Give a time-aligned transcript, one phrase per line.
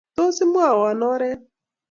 [0.15, 1.41] Tos, imwowo oret?